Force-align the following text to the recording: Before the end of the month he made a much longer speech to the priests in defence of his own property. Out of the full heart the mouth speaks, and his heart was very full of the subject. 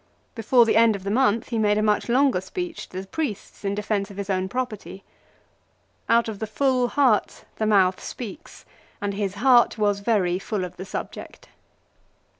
Before 0.33 0.65
the 0.65 0.77
end 0.77 0.95
of 0.95 1.03
the 1.03 1.11
month 1.11 1.49
he 1.49 1.59
made 1.59 1.77
a 1.77 1.83
much 1.83 2.09
longer 2.09 2.41
speech 2.41 2.89
to 2.89 2.99
the 3.01 3.05
priests 3.07 3.63
in 3.63 3.75
defence 3.75 4.09
of 4.09 4.17
his 4.17 4.31
own 4.31 4.49
property. 4.49 5.03
Out 6.09 6.27
of 6.27 6.39
the 6.39 6.47
full 6.47 6.87
heart 6.87 7.45
the 7.57 7.67
mouth 7.67 8.03
speaks, 8.03 8.65
and 8.99 9.13
his 9.13 9.35
heart 9.35 9.77
was 9.77 9.99
very 9.99 10.39
full 10.39 10.65
of 10.65 10.77
the 10.77 10.85
subject. 10.85 11.49